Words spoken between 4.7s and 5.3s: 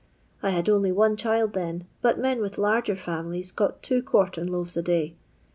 a day.